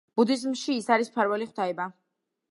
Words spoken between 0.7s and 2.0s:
ის არის მფარველი ღვთაება.